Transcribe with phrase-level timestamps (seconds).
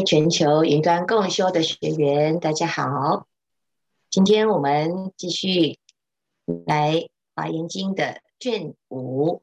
[0.00, 3.28] 全球云端共修的学员，大家好。
[4.08, 5.78] 今天我们继续
[6.66, 6.92] 来
[7.36, 9.42] 《华严经》的卷五，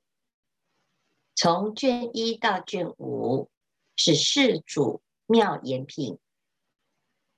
[1.36, 3.48] 从卷一到卷五
[3.96, 6.18] 是世主妙严品。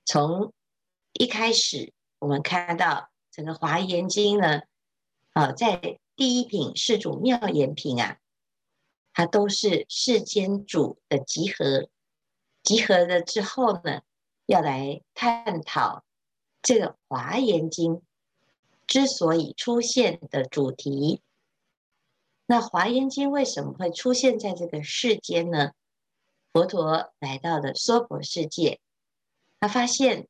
[0.06, 0.54] 从
[1.12, 4.62] 一开始，我们看到整个《华严经》呢，
[5.34, 8.16] 啊，在第一品世主妙严品啊，
[9.12, 11.90] 它都是世间主的集合。
[12.62, 14.02] 集合了之后呢，
[14.46, 16.04] 要来探讨
[16.62, 17.96] 这个《华严经》
[18.86, 21.22] 之所以出现的主题。
[22.46, 25.72] 那《华严经》为什么会出现在这个世间呢？
[26.52, 28.78] 佛陀来到了娑婆世界，
[29.58, 30.28] 他发现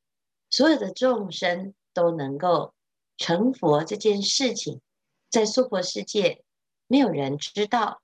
[0.49, 2.73] 所有的众生都能够
[3.17, 4.79] 成佛这件事情，
[5.29, 6.43] 在娑婆世界
[6.87, 8.01] 没有人知道，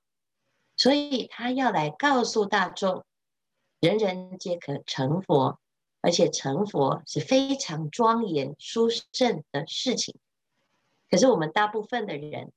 [0.75, 3.05] 所以他要来告诉大众。
[3.79, 5.57] 人人皆可成佛，
[6.01, 10.17] 而且成佛是非常庄严殊胜的事情。
[11.09, 12.51] 可是我们大部分的人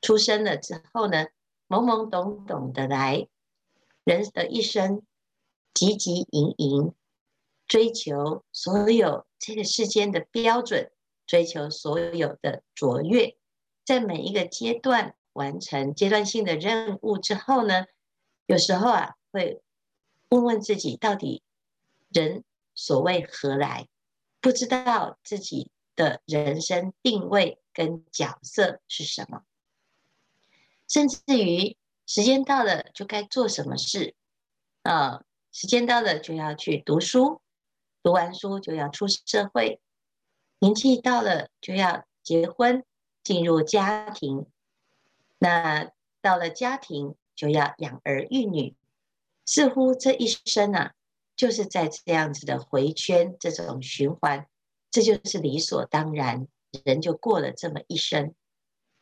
[0.00, 1.26] 出生了之后呢，
[1.68, 3.28] 懵懵懂懂的来，
[4.02, 5.02] 人的一生
[5.72, 6.92] 汲汲营营，
[7.68, 10.90] 追求所有这个世间的标准，
[11.24, 13.36] 追求所有的卓越，
[13.84, 17.86] 在每一个阶段完成阶段性的任务之后呢，
[18.46, 19.60] 有时候啊会。
[20.28, 21.42] 问问自己，到底
[22.12, 22.44] 人
[22.74, 23.88] 所谓何来？
[24.40, 29.42] 不知道自己的人生定位跟角色是什么，
[30.88, 34.14] 甚至于时间到了就该做什么事
[34.82, 35.24] 呃？
[35.56, 37.40] 时间到了就要去读书，
[38.02, 39.80] 读完书就要出社会，
[40.58, 42.84] 年纪到了就要结婚，
[43.22, 44.46] 进入家庭。
[45.38, 48.74] 那到了家庭就要养儿育女。
[49.46, 50.94] 似乎这一生啊，
[51.36, 54.46] 就是在这样子的回圈，这种循环，
[54.90, 56.48] 这就是理所当然，
[56.84, 58.34] 人就过了这么一生。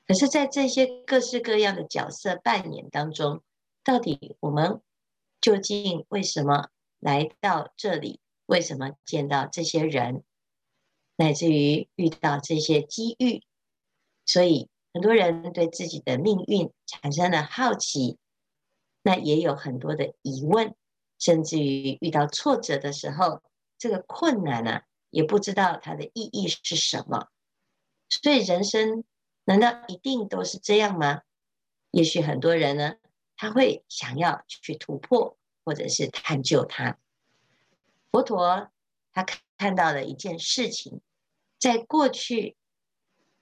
[0.07, 3.43] 可是，在这些各式各样的角色扮演当中，
[3.85, 4.81] 到底我们
[5.41, 6.69] 究竟为什么
[6.99, 8.21] 来到这里？
[8.47, 10.25] 为什么见到这些人，
[11.17, 13.43] 乃至于遇到这些机遇？
[14.27, 18.19] 所以，很多人对自己的命运产生了好奇。
[19.03, 20.77] 那也有很多的疑问，
[21.19, 23.43] 甚至于遇到挫折的时候，
[23.77, 27.27] 这个困难呢、啊，也不知道它的意义是什么。
[28.09, 29.03] 所以人生
[29.45, 31.23] 难道一定都是这样吗？
[31.91, 32.95] 也许很多人呢，
[33.37, 36.97] 他会想要去突破，或者是探究它。
[38.13, 38.71] 佛陀
[39.13, 39.27] 他
[39.59, 41.01] 看到了一件事情，
[41.59, 42.57] 在过去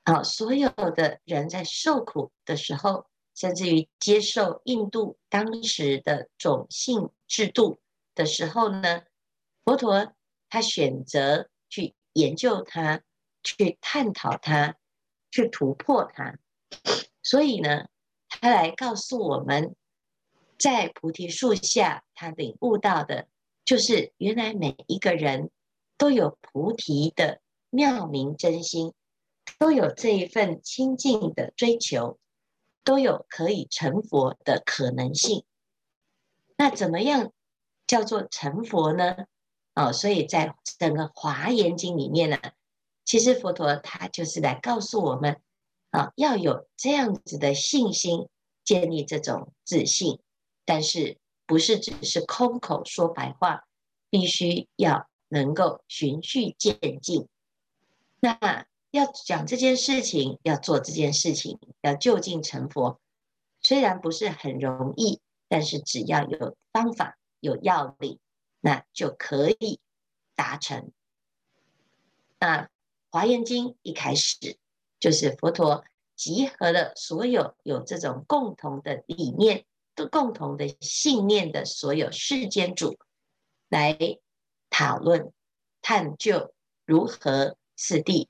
[0.05, 3.10] 啊，所有的人在受苦的时候。
[3.41, 7.81] 甚至于接受印度当时的种姓制度
[8.15, 9.05] 的时候呢，
[9.65, 10.13] 佛陀
[10.51, 13.01] 他选择去研究它，
[13.43, 14.75] 去探讨它，
[15.31, 16.39] 去突破它。
[17.23, 17.89] 所以呢，
[18.29, 19.75] 他来告诉我们，
[20.59, 23.27] 在菩提树下，他领悟到的，
[23.65, 25.51] 就是原来每一个人
[25.97, 27.41] 都有菩提的
[27.71, 28.93] 妙明真心，
[29.59, 32.19] 都有这一份清净的追求。
[32.85, 35.45] 都有可以成佛的可能性。
[36.57, 37.33] 那怎么样
[37.87, 39.17] 叫做成佛呢？
[39.75, 42.39] 哦，所以在整个《华严经》里面呢，
[43.05, 45.41] 其实佛陀他就是来告诉我们
[45.91, 48.29] 啊，要有这样子的信心，
[48.65, 50.21] 建立这种自信，
[50.65, 53.65] 但是不是只是空口说白话，
[54.09, 57.29] 必须要能够循序渐进。
[58.21, 58.67] 那。
[58.91, 63.01] 要讲这件事情，要做这件事情，要就近成佛，
[63.61, 68.19] 虽然不是很容易，但是只要有方法、有要领，
[68.61, 69.79] 那就可以
[70.35, 70.91] 达成。
[72.41, 72.65] 那
[73.11, 74.59] 《华严经》一开始
[74.99, 75.85] 就是佛陀
[76.17, 79.65] 集合了所有有这种共同的理念、
[79.95, 82.99] 都共同的信念的所有世间主，
[83.69, 83.97] 来
[84.69, 85.33] 讨论、
[85.81, 86.53] 探究
[86.85, 88.29] 如何次第。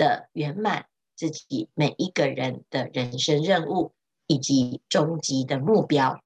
[0.00, 3.92] 的圆满自己每一个人的人生任务
[4.26, 6.24] 以及终极的目标，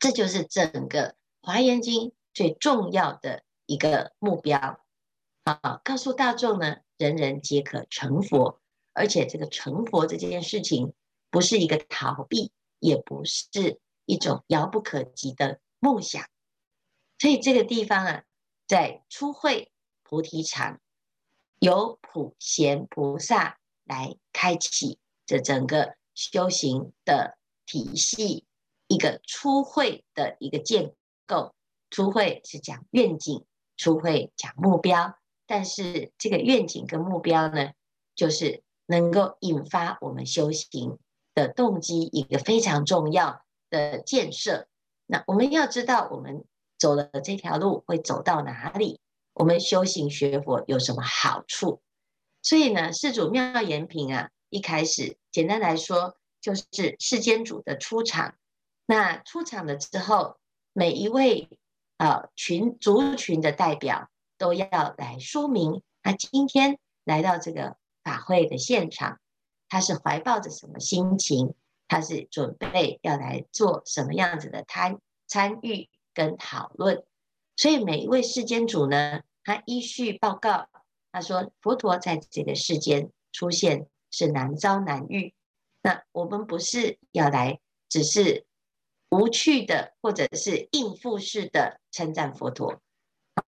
[0.00, 1.10] 这就是整个
[1.42, 4.80] 《华严经》最重要的一个目标。
[5.44, 8.60] 啊，告诉大众呢，人人皆可成佛，
[8.92, 10.92] 而且这个成佛这件事情
[11.30, 12.50] 不是一个逃避，
[12.80, 16.26] 也不是一种遥不可及的梦想。
[17.20, 18.24] 所以这个地方啊，
[18.66, 19.70] 在初会
[20.02, 20.80] 菩提场。
[21.62, 28.44] 由普贤菩萨来开启这整个修行的体系，
[28.88, 30.92] 一个初会的一个建
[31.24, 31.54] 构，
[31.88, 33.44] 初会是讲愿景，
[33.76, 35.16] 初会讲目标，
[35.46, 37.70] 但是这个愿景跟目标呢，
[38.16, 40.98] 就是能够引发我们修行
[41.32, 44.66] 的动机，一个非常重要的建设。
[45.06, 46.44] 那我们要知道，我们
[46.76, 48.98] 走的这条路会走到哪里？
[49.34, 51.82] 我们修行学佛有什么好处？
[52.42, 56.64] 所以呢，世主妙严品啊，一开始简单来说，就是
[56.98, 58.34] 世间主的出场。
[58.86, 60.38] 那出场了之后，
[60.72, 61.48] 每一位
[61.96, 69.20] 啊群族群的代表都要来说明，他今天来到这个法会的现场，
[69.68, 71.54] 他是怀抱着什么心情？
[71.88, 77.04] 他是准备要来做什么样子的参参与跟讨论？
[77.62, 80.68] 所以每一位世间主呢，他依序报告。
[81.12, 85.32] 他说：“佛陀在这个世间出现是难遭难遇，
[85.80, 88.46] 那我们不是要来只是
[89.10, 92.82] 无趣的或者是应付式的称赞佛陀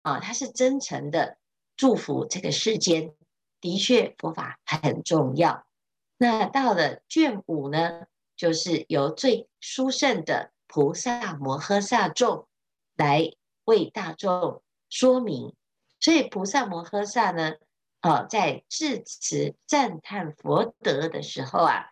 [0.01, 1.37] 啊，他是真诚的
[1.77, 3.13] 祝福这个世间。
[3.61, 5.65] 的确，佛法很重要。
[6.17, 12.49] 那到了卷五呢，就是由最殊胜的菩萨摩诃萨众
[12.97, 13.31] 来
[13.71, 15.56] 为大众说明。”
[16.03, 17.53] 所以菩萨摩诃萨呢，
[18.00, 21.91] 啊，在致辞赞叹佛德的时候啊，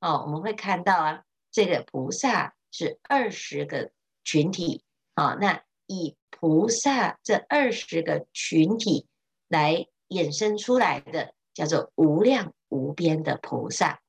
[0.00, 3.90] 哦，我们会看到啊，这个菩萨是二十个
[4.22, 4.84] 群体
[5.14, 9.08] 啊，那以菩萨这二十个群体
[9.48, 14.02] 来衍生出来的，叫做无量无边的菩萨。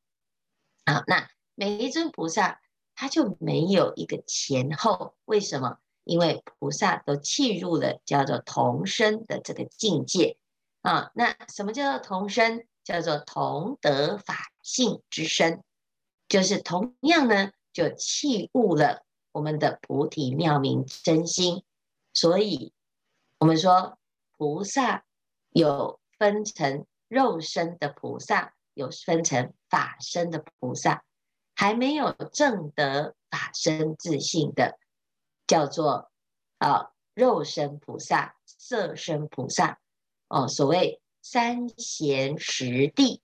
[0.83, 2.59] 啊，那每一尊菩萨，
[2.93, 5.79] 他就没有一个前后，为什么？
[6.03, 10.37] 因为菩萨都契入了叫做同生的这个境界
[10.81, 12.65] 啊，那什么叫做同生？
[12.81, 15.61] 叫做同得法性之身，
[16.27, 21.63] 就是同样呢，就契悟了我们的菩提妙明真心。
[22.13, 22.73] 所以，
[23.37, 23.99] 我们说
[24.35, 25.05] 菩萨
[25.51, 31.03] 有分成肉身的菩萨，有分成法身的菩萨，
[31.53, 34.79] 还没有证得法身自性的。
[35.49, 36.11] 叫做
[36.59, 39.79] 啊肉身菩萨、色身菩萨
[40.27, 43.23] 哦，所谓三贤十地，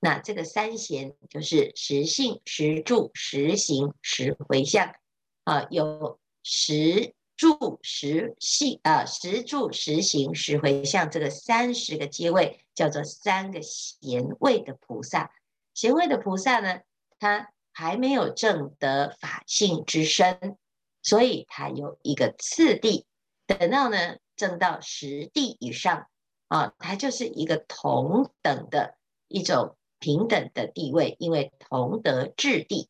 [0.00, 4.96] 那这个三贤就是十信、十住、十行、十回向
[5.44, 15.30] 啊，有十住、十信啊，十住、十行、十回向这个三十个阶位，叫做三个贤位的菩萨。
[15.72, 16.80] 贤位的菩萨呢，
[17.20, 20.58] 他还没有证得法性之身。
[21.02, 23.06] 所以它有一个次第，
[23.46, 26.08] 等到呢证到十地以上
[26.48, 28.96] 啊，它就是一个同等的
[29.28, 32.88] 一种平等的地位，因为同得智地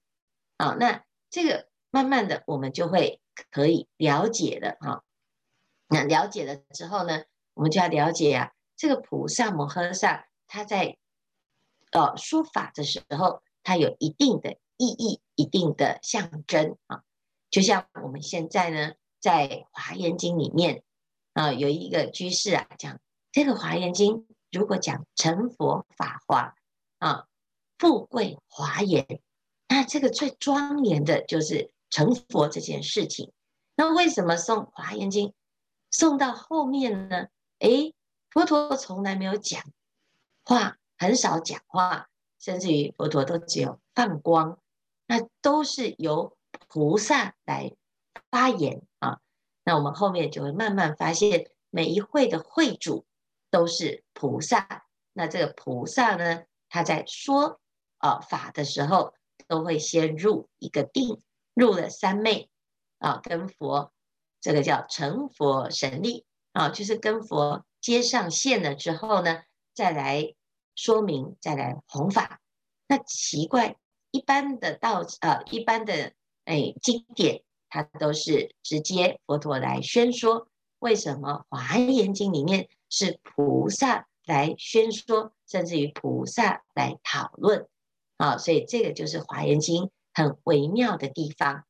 [0.56, 0.76] 啊。
[0.78, 3.20] 那这个慢慢的我们就会
[3.50, 5.04] 可以了解了哈。
[5.88, 7.24] 那了解了之后呢，
[7.54, 10.96] 我们就要了解啊，这个菩萨摩诃萨他在
[11.92, 17.02] 呃说法的时候，它有一定的意义，一定的象征啊。
[17.50, 20.84] 就像我们现在呢，在《华严经》里面
[21.32, 23.00] 啊，有一个居士啊讲，
[23.32, 24.18] 这个《华严经》
[24.52, 26.54] 如果讲成佛法华
[26.98, 27.26] 啊，
[27.76, 29.20] 富贵华严，
[29.68, 33.32] 那这个最庄严的就是成佛这件事情。
[33.74, 35.28] 那为什么送《华严经》
[35.90, 37.26] 送到后面呢？
[37.58, 37.94] 诶，
[38.30, 39.60] 佛陀从来没有讲
[40.44, 44.60] 话，很少讲话，甚至于佛陀都只有放光，
[45.06, 46.36] 那都是由。
[46.72, 47.74] 菩萨来
[48.30, 49.18] 发言啊，
[49.64, 53.04] 那我们后面就会慢慢发现，每一会的会主
[53.50, 54.86] 都是菩萨。
[55.12, 57.60] 那这个菩萨呢，他在说
[57.98, 59.14] 啊法的时候，
[59.48, 61.20] 都会先入一个定，
[61.54, 62.48] 入了三昧
[62.98, 63.92] 啊，跟佛
[64.40, 69.42] 这个叫成佛神力啊，就是跟佛接上线了之后呢，
[69.74, 70.36] 再来
[70.76, 72.40] 说明，再来弘法。
[72.86, 73.74] 那奇怪，
[74.12, 76.12] 一般的道呃，一般的。
[76.44, 87.68] 哎，经典它都是直接佛陀来宣说，为什么《华严经》里面是菩萨来宣说，甚至于菩萨来讨论？
[88.16, 91.64] 啊，所以这个就是《华严经》很微妙的地方，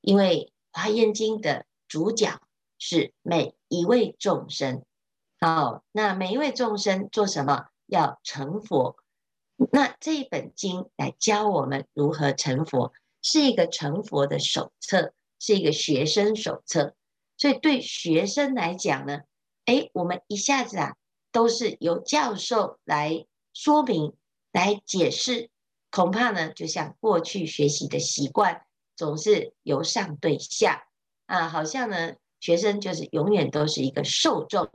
[0.00, 2.40] 因为《华严经》的主角
[2.78, 4.84] 是每一位众生。
[5.40, 7.66] 好，那每一位众生做什么？
[7.86, 8.96] 要成佛。
[9.70, 12.94] 那这一本经来教我们如何成佛。
[13.24, 16.94] 是一个成佛的手册，是一个学生手册，
[17.38, 19.22] 所以对学生来讲呢，
[19.64, 20.94] 哎，我们一下子啊，
[21.32, 24.12] 都是由教授来说明、
[24.52, 25.48] 来解释，
[25.90, 30.84] 恐怕呢，就像过去学习的习惯，总是由上对下
[31.24, 34.70] 啊，好像呢，学生就是永远都是一个受众，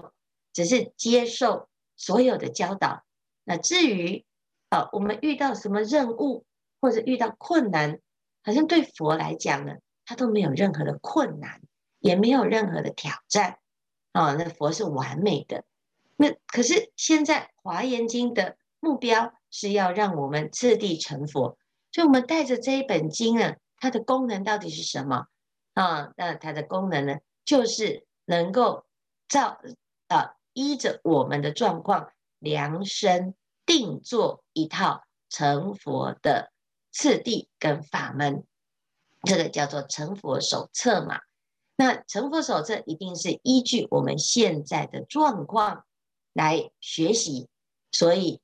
[0.54, 3.04] 只是接受所有的教导。
[3.44, 4.26] 那至于
[4.70, 6.46] 啊、我们遇到什么任务
[6.82, 8.00] 或者遇到困难，
[8.50, 9.76] 好像对佛来讲呢，
[10.06, 11.62] 他都没有任何的困难，
[12.00, 13.60] 也没有任何的挑战。
[14.12, 15.66] 啊、哦，那佛是完美的。
[16.16, 21.60] 那可是现在《华严经》的目标是要让我们次第成佛，
[21.92, 25.28] 所以我们带着这一本经呢，它的功能到底是什么？
[25.76, 28.88] 啊，那它的功能呢，就是能够
[29.28, 29.62] 照
[30.08, 33.36] 啊依着我们的状况量身
[33.68, 36.52] 定做一套成佛的
[36.92, 38.44] 次第跟法门，
[39.24, 41.22] 这个叫做成佛手册嘛。
[41.76, 45.86] 那成佛手册一定是依据我们现在的状况
[46.34, 47.48] 来学习，
[47.92, 48.42] 所以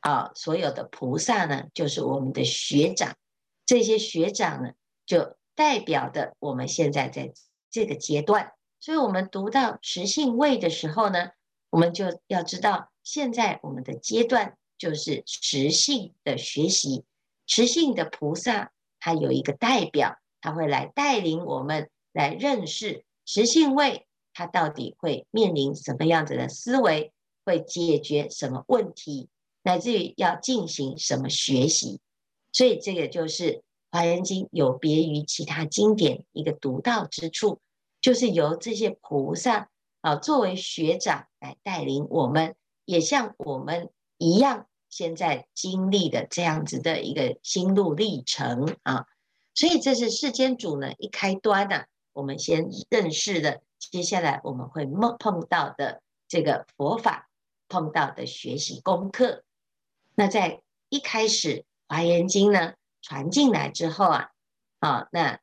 [0.00, 3.16] 啊，所有的菩萨呢，就是我们的学长，
[3.66, 4.72] 这些学长呢，
[5.04, 7.32] 就代表的我们现在在
[7.70, 8.52] 这个阶段。
[8.78, 11.32] 所以我们读到实性位的时候呢，
[11.68, 17.04] 我们就要知道，现在我们的阶段就是实性的学习，
[17.50, 21.90] 实性的菩萨他有一个代表，他会来带领我们。
[22.12, 24.04] 来认识实性位，
[24.34, 27.12] 它到底会面临什么样子的思维，
[27.44, 29.28] 会解决什么问题，
[29.62, 32.00] 乃至于要进行什么学习。
[32.50, 33.52] 所以这个就是
[33.92, 37.60] 《华严经》有别于其他经典一个独到之处，
[38.00, 49.06] 就是由这些菩萨啊作为学长来带领我们，也像我们一样，现在经历的这样子的一个心路历程啊。
[49.54, 51.86] 所以这是世间主呢一开端呢、啊。
[52.12, 57.30] 我们先认识的，接下来我们会碰碰到的这个佛法，
[57.68, 59.44] 碰到的学习功课。
[60.16, 64.30] 那在一开始《华严经》呢传进来之后啊，
[64.80, 65.38] 啊，那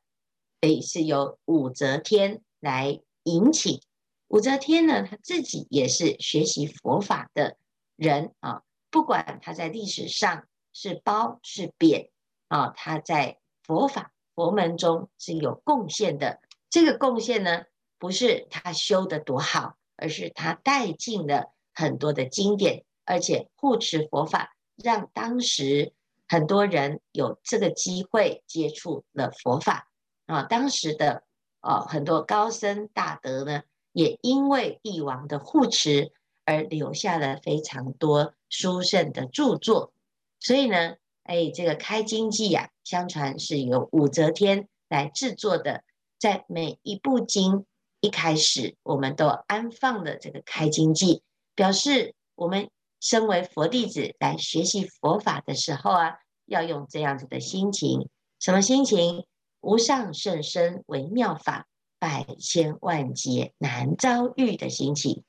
[0.60, 3.80] 诶是由武则天来引请。
[4.28, 7.56] 武则天呢，他自己也是学习佛法的
[7.96, 12.10] 人啊，不管他在历史上是褒是贬
[12.48, 16.40] 啊，他在佛法佛门中是有贡献的。
[16.70, 17.64] 这个贡献呢，
[17.98, 25.92] 不是他修的多好，而是他带进了很多的经典，而且护持佛法，让当时
[26.28, 29.90] 很多人有这个机会接触了佛法
[30.26, 30.42] 啊。
[30.44, 31.24] 当时的
[31.60, 36.12] 啊很多高僧大德呢，也因为帝王的护持
[36.48, 39.92] 而留下了非常多殊胜的著作。
[40.40, 45.84] 所以呢，哎，这个开经记呀，相传是由武则天来制作的。
[46.18, 47.66] 在每一部经
[48.00, 51.22] 一开始，我们都安放了这个开经记，
[51.54, 58.08] 表示我们身为佛弟子来学习佛法的时候啊，要用这样子的心情。
[58.40, 59.26] 什么心情？
[59.60, 61.66] 无上甚深微妙法，
[61.98, 65.24] 百千万劫难遭遇的心情。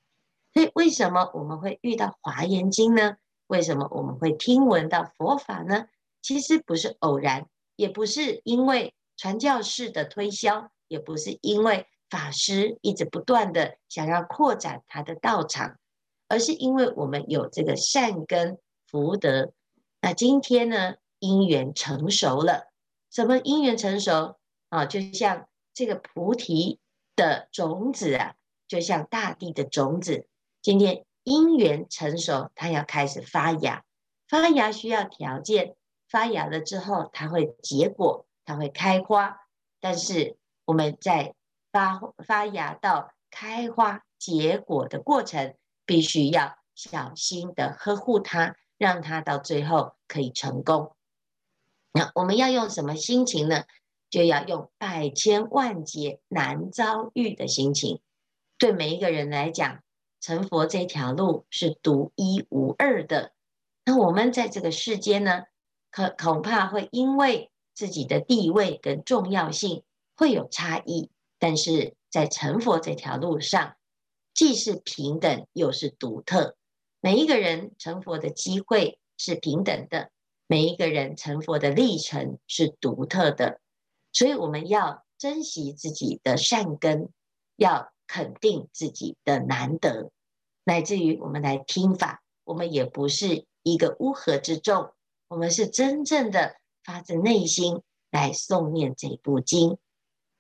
[0.54, 3.18] 所以，为什么我们会遇到华严经呢？
[3.48, 5.88] 为什么我们会听闻到佛法呢？
[6.22, 10.72] 其实不是偶然，也不是因为传教士的推销。
[10.90, 15.78] 也不是因为法师一直不断的想要扩展他的道场，
[16.28, 19.54] 而是因为我们有这个善根福德。
[20.02, 22.72] 那今天呢，因缘成熟了，
[23.12, 24.40] 什么因缘成熟
[24.70, 24.88] 啊？
[24.88, 26.80] 就像这个菩提
[27.16, 28.34] 的种子啊，
[28.68, 30.28] 就像大地的种子，
[30.70, 33.84] 今天因缘成熟，它要开始发芽。
[34.28, 35.76] 发芽需要条件，
[36.08, 39.48] 发芽了之后，它会结果，它会开花，
[39.80, 40.38] 但是。
[40.66, 41.34] 我们在
[41.72, 45.56] 发发芽到开花结果的过程，
[45.88, 50.96] 必须要小心的呵护它，让它到最后可以成功。
[51.92, 53.64] 那我们要用什么心情呢？
[54.12, 58.04] 就要用百千万劫难遭遇的心情。
[58.60, 59.82] 对每一个人来讲，
[60.22, 63.34] 成佛这条路是独一无二的。
[63.86, 65.44] 那我们在这个世间呢，
[65.92, 69.84] 可恐怕会因为自己的地位跟重要性。
[70.16, 73.78] 会有差异，但是在成佛这条路上，
[74.34, 76.58] 既是平等又是独特。
[77.00, 80.12] 每一个人成佛的机会是平等的，
[80.46, 83.62] 每一个人成佛的历程是独特的。
[84.12, 87.08] 所以我们要珍惜自己的善根，
[87.56, 90.12] 要肯定自己的难得，
[90.64, 94.92] 乃至于我们来听法，我们也不是一个乌合之众，
[95.28, 99.78] 我们是真正的发自内心来诵念这部经。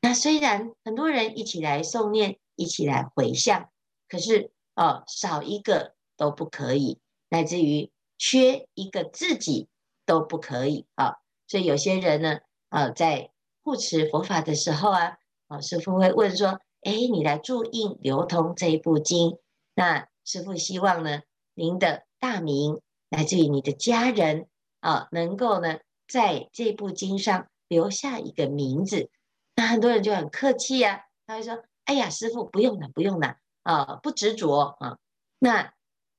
[0.01, 3.69] 那虽然很多人一起来诵念，一起来回向，
[4.07, 6.99] 可是哦，少一个都不可以，
[7.29, 9.67] 乃至于缺一个自己
[10.07, 11.17] 都不可以啊。
[11.47, 13.29] 所以有些人呢，啊，在
[13.61, 19.37] 护持佛法的时候啊，啊，师父会问说：哎，你来注印流通这一部经。
[19.75, 21.21] 那师父希望呢，
[21.53, 24.47] 您的大名来自于你的家人
[24.79, 29.09] 啊，能够呢在这部经上留下一个名字。
[29.55, 34.97] 那很多人就很客气啊，他会说：“哎呀，师父不用了，不用了啊，不执着啊。”
[35.39, 35.73] 那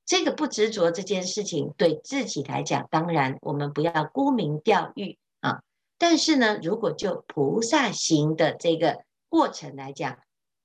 [0.05, 5.63] 这个不执着这件事情，对自己来讲，当然我们不要沽名钓誉啊。
[5.97, 10.19] 但是呢，如果就菩萨行的这个过程来讲，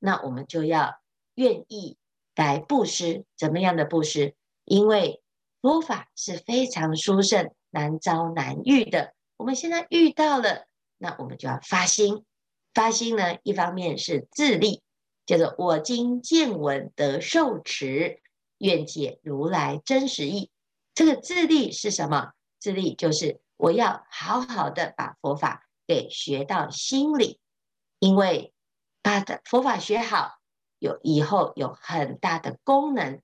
[0.06, 1.00] 那我们就要
[1.34, 1.96] 愿意
[2.36, 3.25] 来布施。
[3.36, 4.36] 怎么样的布施？
[4.64, 5.20] 因为
[5.60, 9.14] 佛法是非常殊胜、难遭难遇的。
[9.36, 12.25] 我们现在遇到了，那我们就要发心。
[12.72, 14.80] 发心呢，一方面是自利，
[15.26, 18.20] 叫做我今见闻得受持，
[18.58, 20.52] 愿解如来真实意。
[20.94, 22.30] 这个自利是什么？
[22.60, 27.40] 自利就是我要好好的把佛法给学到心里，
[27.98, 28.52] 因为
[29.06, 30.40] 把佛法学好，
[30.80, 33.20] 有以后有很大的功能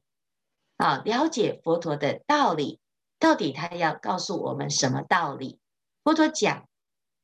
[0.77, 1.03] 啊。
[1.05, 2.79] 了解佛陀的道理，
[3.19, 5.59] 到底他要告诉我们什么道理？
[6.05, 6.69] 佛陀讲，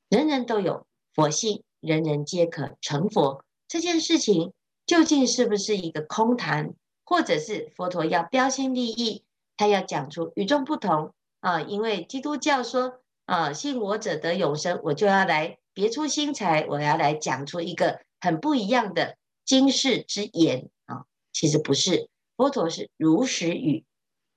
[0.08, 1.62] 人人都有佛性。
[1.80, 4.52] 人人皆可成佛，这件事情
[4.84, 6.74] 究竟是不是一个空谈，
[7.04, 9.22] 或者是佛陀要标新立异，
[9.56, 11.60] 他要讲出与众不同啊？
[11.60, 21.04] 因为基督教说啊，信我者得永生，我就要来别出心裁，我要来讲出一个很不一样的经世之言啊。
[21.32, 23.84] 其实不是，佛陀是如实语，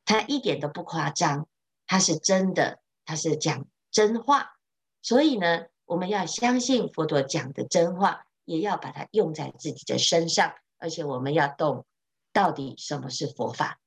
[0.05, 1.47] 他一点都不夸张，
[1.87, 4.57] 他是真的，他是讲真话，
[5.01, 5.65] 所以呢。
[5.85, 11.85] 我们要相信佛陀讲的真话，也要把它用在自己的身上，而且我们要懂
[12.31, 13.77] 到底什么是佛法。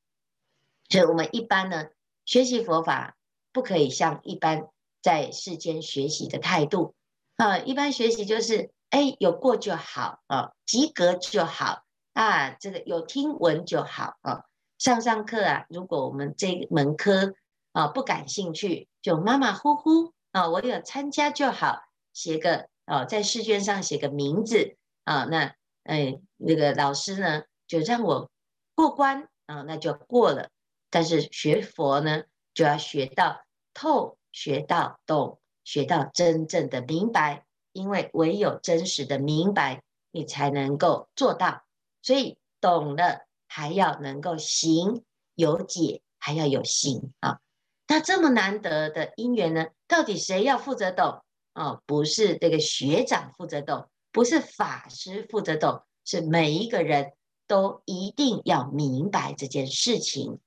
[0.90, 1.86] 所以，我们一般呢，
[2.26, 3.16] 学习佛法
[3.52, 4.68] 不可以像一般
[5.00, 6.94] 在世间学习的态度
[7.36, 7.56] 啊。
[7.56, 11.82] 一般学习就是，哎，有过就好啊，及格就好
[12.12, 14.44] 啊，这个有听闻就好啊。
[14.78, 17.34] 上上课啊，如果我们这门科
[17.72, 21.82] 啊不感兴趣，就马马虎虎啊，我有参加就好。
[22.12, 28.30] 写个哦，在试卷上写个名字啊，那哎，那个老师呢就让我
[28.76, 30.50] 过关啊，那就过了。
[30.88, 32.22] 但是学佛呢，
[32.54, 33.40] 就要学到
[33.72, 37.43] 透，学到懂，学到真正的明白，
[37.74, 41.64] 因为唯有真实的明白，你才能够做到。
[42.00, 47.40] 所以懂了还要能够行，有解还要有行啊。
[47.86, 51.22] 那这么难得的因缘呢，到底谁要负责懂？
[51.52, 57.12] 哦，不是这个学长负责懂，不是法师负责懂，是每一个人
[57.46, 60.40] 都一定要明白这件事情。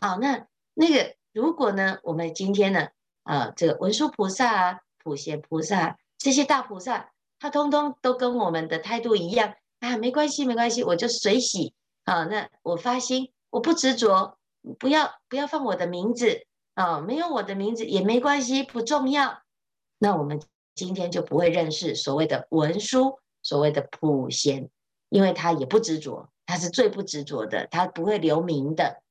[0.00, 2.88] 好，那那个如果呢，我们今天呢，
[3.22, 11.74] 啊，这个文殊菩萨啊、普贤菩萨这些大菩萨，他通通都跟我们的态度一样啊，没关系，没关系，我就随喜
[12.04, 12.24] 啊。
[12.24, 14.38] 那我发心，我不执着，
[14.78, 19.42] 不要不要放我的名字啊，没有我的名字也没关系，不重要。
[19.98, 20.40] 那我们
[20.74, 24.68] 今天就不会认识所谓的文殊，所谓的普贤，
[25.08, 29.02] 因为他也不执着，他是最不执着的，他不会留名的。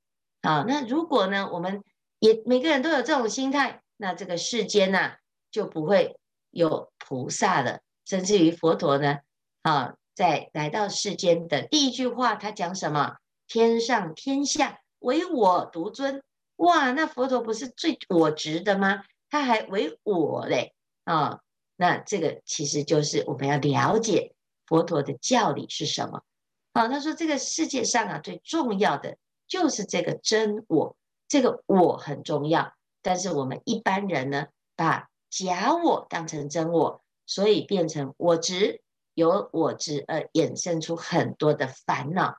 [0.42, 1.84] 啊，那如果呢，我们
[2.20, 5.14] 也每个人都有这种心态，那这个世间呢，
[5.50, 6.20] 就不会
[6.56, 9.20] 有菩萨了，甚至于佛陀呢，
[9.62, 13.18] 啊，在来到世间的第一句话，他讲什么？
[13.46, 16.24] 天上天下唯我独尊。
[16.56, 19.04] 哇，那佛陀不是最我执的吗？
[19.30, 20.74] 他还唯我嘞。
[21.04, 21.42] 啊、
[21.76, 24.34] 那这个其实就是我们要了解
[24.66, 26.24] 佛陀的教理是什么。
[26.72, 30.96] 啊、他说这个世界上啊，最重要的就是这个真我，
[31.28, 32.74] 这个我很重要。
[33.02, 38.82] 但是我们一般人呢，把假我当成真我，所以变成我执，
[39.14, 42.38] 由我执而衍生出很多的烦恼。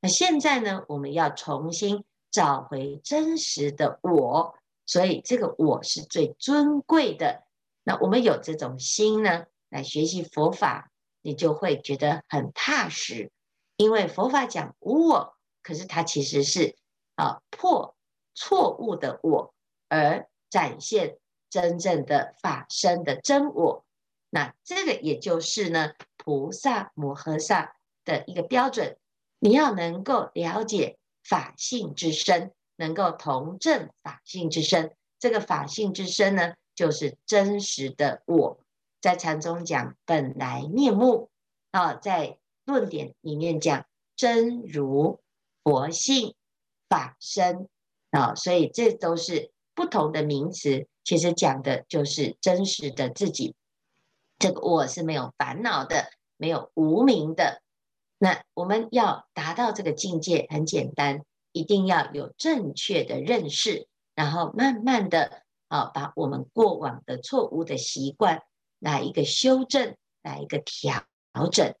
[0.00, 4.54] 那现在呢，我们要重新找回真实的我，
[4.86, 7.42] 所以这个我是最尊贵的。
[7.82, 10.90] 那我们有这种心呢，来学习佛法，
[11.22, 13.32] 你就会觉得很踏实，
[13.76, 16.76] 因为佛法讲无我，可是它其实是
[17.16, 17.96] 啊破
[18.34, 19.52] 错误的我，
[19.88, 21.18] 而展现
[21.50, 23.84] 真正的法身的真我。
[24.30, 28.96] 那这个也就是呢，菩萨摩诃萨的一个标准，
[29.38, 34.94] 你要能够了解法性之身，能够同证法性之身。
[35.18, 38.60] 这个法性之身呢，就是真实的我，
[39.00, 41.30] 在禅宗讲本来面目
[41.70, 45.20] 啊，在论点里面讲真如
[45.64, 46.34] 佛性
[46.88, 47.68] 法身
[48.10, 53.54] 啊，所以这都是不同的名词，其实讲的就是真实的自己。
[54.38, 57.62] 这个我是没有烦恼的，没有无明的
[58.18, 68.42] 那我们要达到这个境界，很简单，一定要有正确的认识，然后慢慢的啊，把我们过往的错误的习惯
[68.78, 71.06] 来一个修正，来一个调
[71.50, 71.74] 整。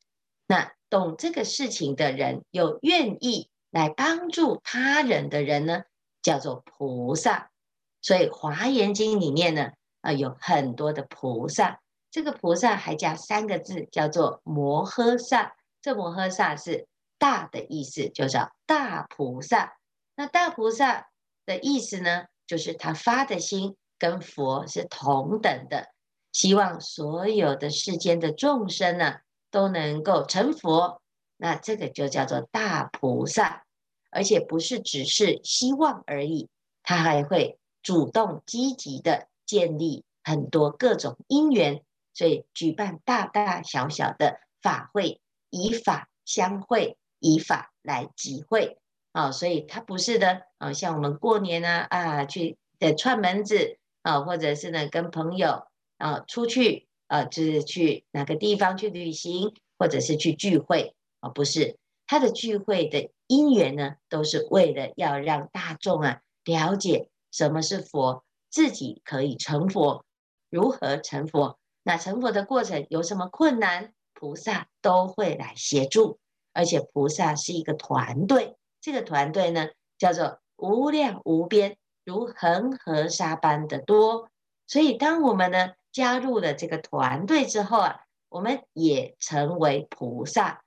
[0.46, 5.82] 那懂这个事情的人，有愿意来帮助他人的人呢，
[6.22, 7.50] 叫做菩萨。
[8.00, 11.80] 所以《华严经》里面呢，啊，有很多的菩萨。
[12.10, 15.54] 这个菩萨还加三个字，叫做摩诃萨。
[15.82, 16.86] 这摩诃萨是
[17.18, 19.74] 大的意思，就叫大菩萨。
[20.16, 21.08] 那大菩萨
[21.44, 25.88] 的意思呢，就是他发的心跟佛是同等的，
[26.32, 29.18] 希望所有的世间的众生呢，
[29.50, 31.02] 都能够成佛。
[31.36, 33.64] 那这个就叫做大菩萨，
[34.10, 36.48] 而且不是只是希望而已，
[36.82, 37.58] 他还会
[37.88, 41.82] 主动积极的建立很多各种因缘。
[42.12, 48.76] 所以举办大大小小的法会，以法相会，以法来集会
[49.12, 49.32] 啊。
[49.32, 55.62] 所以它不是的啊，像我们过年啊啊去的串门子啊，或者是呢跟朋友
[55.96, 61.78] 啊出去啊，就是去哪个地方去旅行，或者是去聚会啊，不是。
[62.06, 70.04] 它的聚会的因缘呢，都是为了要让大众啊了解什么是佛，自己可以成佛，
[70.50, 71.58] 如何成佛。
[71.82, 76.18] 那成佛的过程有什么困难，菩萨都会来协助，
[76.52, 84.30] 而且菩萨是一个团队，这个团队呢叫做无量无边，如恒河沙般的多。
[84.66, 90.62] 所以当我们呢加入了这个团队之后啊，我们也成为菩萨。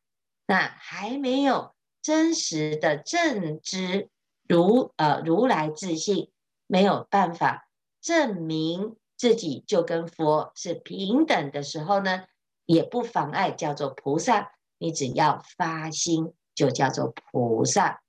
[0.48, 4.10] 那还没有真实的正知
[4.48, 6.32] 如呃如来自性，
[6.72, 7.68] 没有办法
[8.00, 8.96] 证明。
[9.18, 12.24] 自己就跟佛是平等的时候呢，
[12.66, 14.54] 也不妨碍叫做菩萨。
[14.80, 18.02] 你只要发心，就叫做菩萨。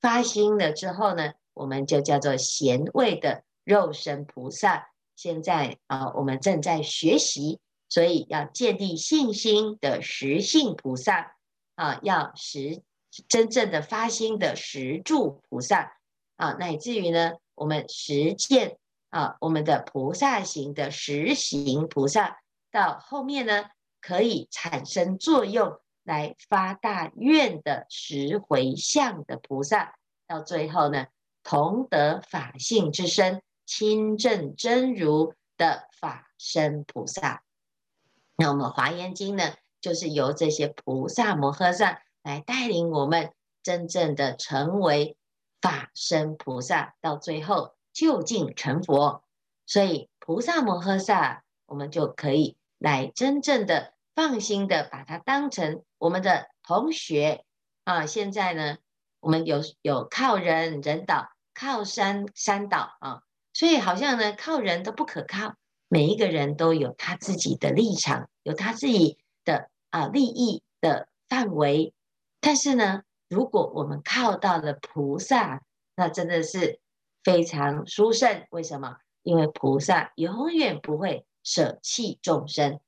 [0.00, 4.90] 发心了之后呢，我们就叫做贤位的肉身菩萨。
[5.16, 11.34] 现在啊，我们正在学习，所以要建立信心的实性菩萨
[11.74, 12.80] 啊，要实
[13.26, 15.96] 真正的发心的实住菩萨
[16.36, 18.78] 啊，乃至于呢，我们实践。
[19.10, 22.38] 啊，我们的菩萨行的实行菩萨，
[22.70, 23.64] 到后面呢，
[24.00, 29.96] 可以产生作用，来发大愿的实回向的菩萨，
[30.28, 31.08] 到最后呢，
[31.42, 37.42] 同得法性之身，亲证真如的法身菩萨。
[38.36, 43.32] 那我们华严经呢，就是由这些菩萨摩诃萨来带领我们，
[43.64, 45.16] 真正的成为
[45.60, 47.74] 法身菩萨，到最后。
[47.92, 49.24] 究竟成佛，
[49.66, 57.44] 所以菩萨摩诃萨，我们就可以来真正的放心的把它当成我们的同学
[57.82, 58.06] 啊。
[58.06, 58.78] 现在呢，
[59.18, 65.56] 我们有有靠人人倒，靠山山倒啊，所以好像呢靠人都不可靠，
[65.88, 71.92] 每一个人都有他自己的立场，有他自己的啊利益的范围。
[72.40, 75.62] 但是呢，如果我们靠到了菩萨，
[75.96, 76.78] 那真的是。
[77.22, 78.96] 非常殊胜，为什么？
[79.22, 82.80] 因为菩萨永远不会舍弃众生。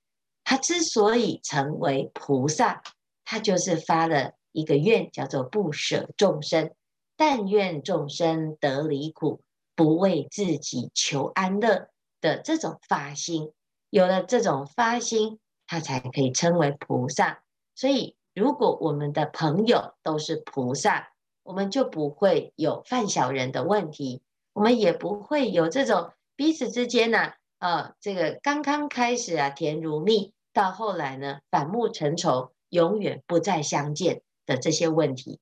[0.42, 2.82] 他之所以成为菩萨，
[3.26, 6.72] 他就是发了一个愿，叫做不舍众生，
[7.14, 9.42] 但愿众生得离苦，
[9.76, 11.90] 不为自己求安乐
[12.22, 13.52] 的这种发心。
[13.90, 17.42] 有了这种发心，他才可以称为菩萨。
[17.74, 35.40] 所以，如果我们的朋友都是菩萨，我们就不会有犯小人的问题，我们也不会有这种彼此之间呢、呃，这个刚刚开始啊甜如蜜，到后来呢反目成仇，永远不再相见的这些问题。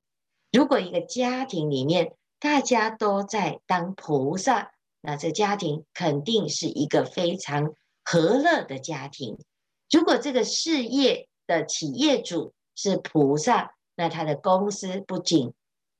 [0.51, 7.73] 如果一个家庭里面大家都在当菩萨，那这家庭肯定是一个非常
[8.03, 9.37] 和乐的家庭。
[9.89, 15.53] 如果这个事业的企业主是菩萨，那他的公司不仅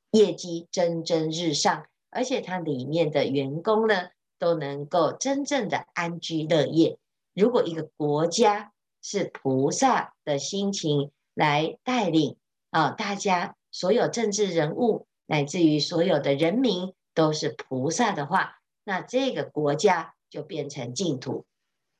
[0.10, 6.98] 业绩蒸蒸日上，而且他里面的员工呢，都能够真正的安居乐业。
[7.36, 12.36] 如果一个国家是菩萨的心情来带领
[12.72, 21.46] 啊，大家所有政治人物，乃至于所有的人民都是菩萨的话，那这个国家就变成净土。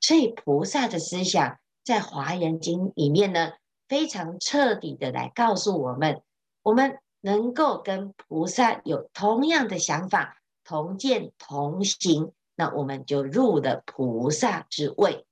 [0.00, 3.52] 所以菩萨的思想在《华严经》里面呢，
[3.92, 6.22] 非常彻底的来告诉我们，
[6.62, 15.26] 我们能够跟菩萨有同样的想法、同见同行，那我们就入了菩萨之位。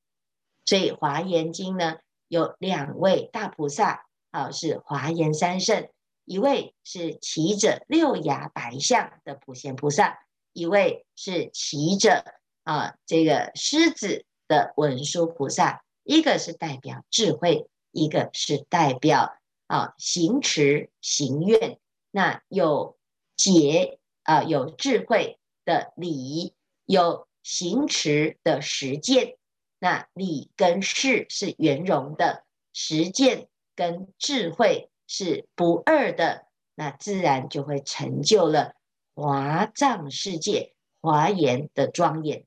[0.66, 5.88] 所以《华严经》呢，有两位大菩萨，啊，是华严三圣，
[6.26, 10.18] 一位是骑着六牙白象的普贤菩萨，
[10.52, 12.26] 一位是骑着
[12.64, 21.78] 啊这个狮子的文殊菩萨，一个是代表智慧，一个是代表啊行持行愿，
[22.10, 22.96] 那有
[23.36, 29.36] 解啊有智慧的理，有行持的实践，
[29.78, 33.48] 那理跟事是圆融的，实践。
[33.76, 38.74] 跟智慧是不二的，那自然就会成就了
[39.14, 42.44] 华藏世界华严的庄严。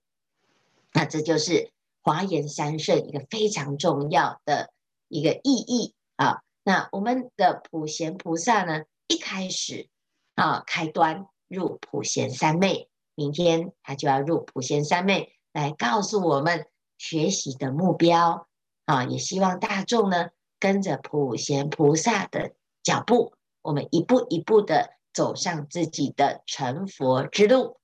[0.91, 4.71] 那这就是华严三圣一个非常重要的
[5.13, 6.41] 一个意义啊。
[6.63, 9.89] 那我们的普贤菩萨呢，一开始
[10.35, 18.47] 啊开端入普贤三昧，明天他就要入普贤三昧，来告诉我们学习的目标
[18.85, 19.03] 啊。
[19.05, 20.29] 也希望大众呢。
[20.59, 27.81] 跟着普贤菩萨的脚步，我们一步一步的走上自己的成佛之路。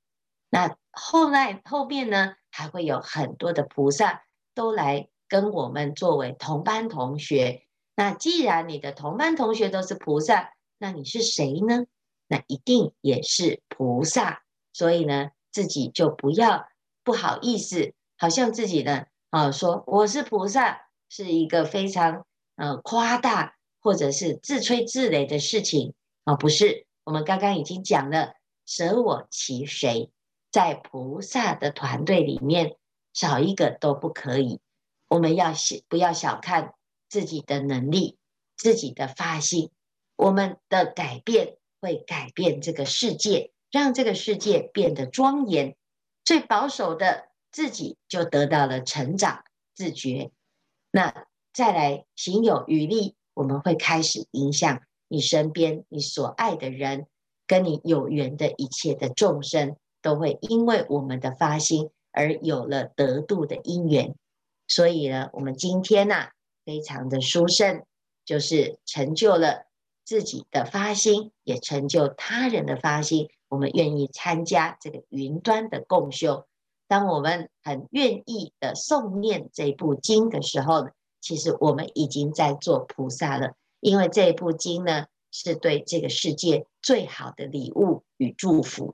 [0.49, 4.23] 那后来后面呢，还会有很多的菩萨
[4.55, 7.63] 都来跟我们作为同班同学。
[7.95, 11.85] 那既然你的同班同学都是菩萨，那你是谁呢？
[12.27, 14.41] 那一定也是菩萨。
[14.73, 16.67] 所以呢，自己就不要
[17.03, 22.25] 不好意思，好像自己呢啊说我是菩萨，是一个非常。
[22.61, 25.93] 呃，夸大或者是自吹自擂的事情
[26.25, 26.87] 啊，不是。
[27.05, 28.33] 我们刚刚已经讲了，
[28.65, 30.11] 舍我其谁，
[30.51, 32.75] 在菩萨的团队里面，
[33.13, 34.59] 少一个都不可以。
[35.09, 36.73] 我们要小不要小看
[37.09, 38.17] 自己的能力，
[38.55, 39.69] 自己的发心，
[40.15, 45.75] 我们的改变会改变这个世界，让这个世界变得庄严。
[46.23, 49.43] 最保守的自己就得到了成长
[49.75, 50.31] 自觉。
[50.91, 51.25] 那。
[51.51, 57.07] 再来行有余力，我们会开始影响你身边你所爱的人，
[57.47, 64.15] 跟你有缘的一切的众生，都会因为我们的发心而有了得度的因缘。
[64.69, 66.31] 所以呢，我们今天呐、啊，
[66.63, 67.83] 非常的殊胜，
[68.23, 69.65] 就是成就了
[70.05, 73.29] 自己的发心，也成就他人的发心。
[73.49, 76.45] 我们愿意参加这个云端的共修，
[76.87, 88.93] 当我们很愿意的诵念这部经的时候呢，其实我们已经在做菩萨了，因为这部经呢，是对这个世界最好的礼物与祝福。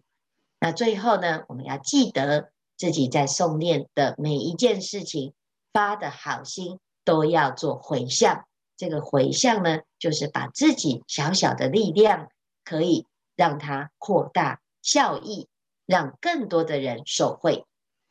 [0.58, 5.34] 那最后呢，我们要记得自己在诵念的每一件事情，
[5.76, 8.46] 发的好心都要做回向。
[8.78, 12.30] 这个回向呢，就是把自己小小的力量，
[12.64, 15.50] 可以让它扩大效益，
[15.86, 17.66] 让更多的人受惠。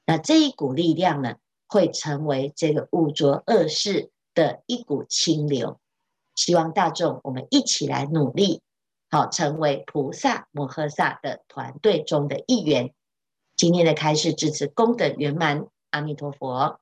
[0.04, 5.80] 那这一股力量呢，会成为这个污浊恶世的一股清流，
[6.34, 8.60] 希望大众我们一起来努力，
[9.10, 12.92] 好成为菩萨摩诃萨的团队中的一员。
[13.56, 16.78] 今天的开示至此功德圆满，阿弥陀佛。